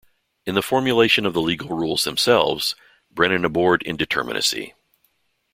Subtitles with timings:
[0.47, 2.73] In the formulation of the legal rules themselves,
[3.11, 4.73] Brennan abhorred indeterminacy.